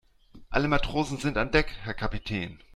[0.49, 2.57] Alle Matrosen sind an Deck, Herr Kapitän.